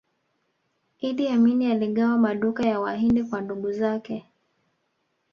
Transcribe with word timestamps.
iddi 0.99 1.27
amini 1.27 1.71
aligawa 1.71 2.17
maduka 2.17 2.65
ya 2.67 2.79
wahindi 2.79 3.23
kwa 3.23 3.41
ndugu 3.41 3.71
zake 3.73 4.25